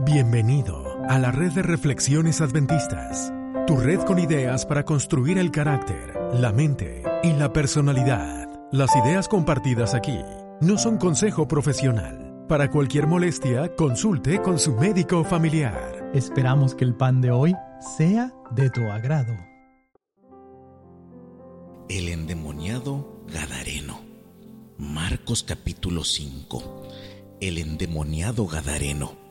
[0.00, 3.32] Bienvenido a la red de reflexiones adventistas,
[3.66, 8.48] tu red con ideas para construir el carácter, la mente y la personalidad.
[8.72, 10.18] Las ideas compartidas aquí
[10.62, 12.46] no son consejo profesional.
[12.48, 16.10] Para cualquier molestia, consulte con su médico familiar.
[16.14, 17.54] Esperamos que el pan de hoy
[17.96, 19.36] sea de tu agrado.
[21.88, 24.00] El endemoniado Gadareno.
[24.78, 26.82] Marcos capítulo 5.
[27.40, 29.21] El endemoniado Gadareno.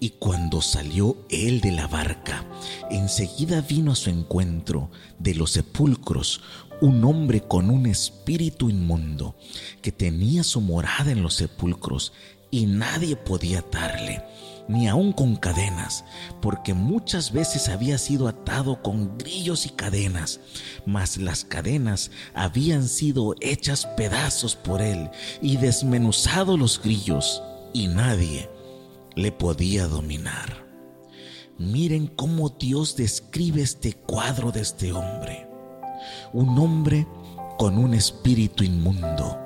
[0.00, 2.44] Y cuando salió él de la barca,
[2.90, 6.40] enseguida vino a su encuentro de los sepulcros
[6.80, 9.34] un hombre con un espíritu inmundo,
[9.82, 12.12] que tenía su morada en los sepulcros,
[12.50, 14.22] y nadie podía atarle,
[14.68, 16.04] ni aun con cadenas,
[16.40, 20.40] porque muchas veces había sido atado con grillos y cadenas,
[20.86, 25.10] mas las cadenas habían sido hechas pedazos por él,
[25.42, 28.48] y desmenuzado los grillos, y nadie
[29.18, 30.64] le podía dominar.
[31.58, 35.48] Miren cómo Dios describe este cuadro de este hombre.
[36.32, 37.04] Un hombre
[37.58, 39.36] con un espíritu inmundo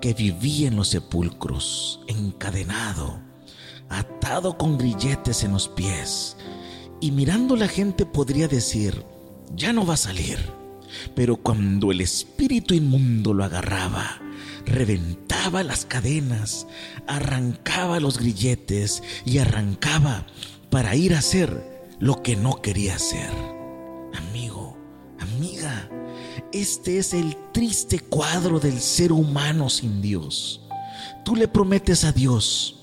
[0.00, 3.20] que vivía en los sepulcros, encadenado,
[3.90, 6.38] atado con grilletes en los pies.
[7.02, 9.04] Y mirando la gente podría decir,
[9.54, 10.38] ya no va a salir.
[11.14, 14.18] Pero cuando el espíritu inmundo lo agarraba,
[14.64, 16.66] reventaba las cadenas,
[17.06, 20.26] arrancaba los grilletes y arrancaba
[20.68, 23.30] para ir a hacer lo que no quería hacer.
[24.14, 24.76] Amigo,
[25.18, 25.88] amiga,
[26.52, 30.60] este es el triste cuadro del ser humano sin Dios.
[31.24, 32.76] Tú le prometes a Dios,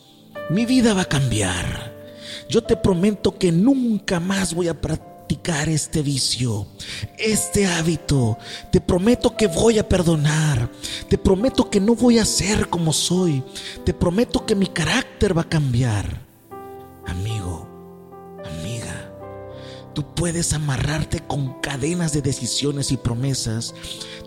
[0.49, 1.95] mi vida va a cambiar.
[2.49, 4.81] Yo te prometo que nunca más voy a
[5.67, 6.67] este vicio,
[7.17, 8.37] este hábito.
[8.71, 10.69] Te prometo que voy a perdonar.
[11.09, 13.43] Te prometo que no voy a ser como soy.
[13.85, 16.21] Te prometo que mi carácter va a cambiar.
[17.05, 17.67] Amigo,
[18.43, 19.13] amiga,
[19.93, 23.73] tú puedes amarrarte con cadenas de decisiones y promesas.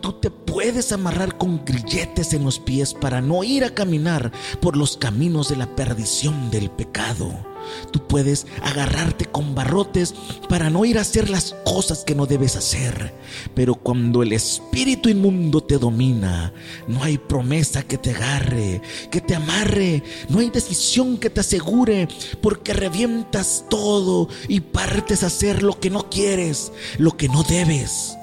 [0.00, 4.76] Tú te puedes amarrar con grilletes en los pies para no ir a caminar por
[4.76, 7.49] los caminos de la perdición del pecado.
[7.92, 10.14] Tú puedes agarrarte con barrotes
[10.48, 13.14] para no ir a hacer las cosas que no debes hacer.
[13.54, 16.52] Pero cuando el espíritu inmundo te domina,
[16.86, 22.08] no hay promesa que te agarre, que te amarre, no hay decisión que te asegure,
[22.40, 28.16] porque revientas todo y partes a hacer lo que no quieres, lo que no debes.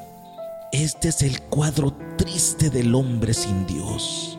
[0.72, 4.38] Este es el cuadro triste del hombre sin Dios,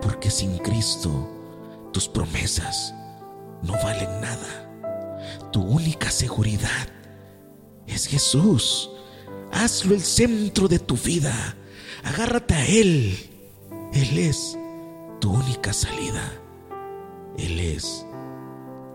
[0.00, 1.30] porque sin Cristo
[1.92, 2.94] tus promesas
[3.62, 5.50] no valen nada.
[5.52, 6.88] Tu única seguridad
[7.86, 8.90] es Jesús.
[9.52, 11.56] Hazlo el centro de tu vida.
[12.04, 13.16] Agárrate a Él.
[13.92, 14.58] Él es
[15.20, 16.32] tu única salida.
[17.38, 18.04] Él es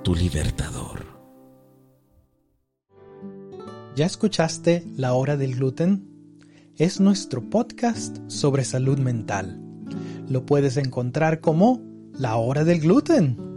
[0.03, 1.05] tu libertador.
[3.95, 6.35] ¿Ya escuchaste La Hora del Gluten?
[6.75, 9.59] Es nuestro podcast sobre salud mental.
[10.29, 11.81] Lo puedes encontrar como
[12.13, 13.56] La Hora del Gluten